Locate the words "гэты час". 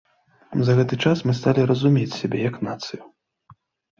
0.79-1.17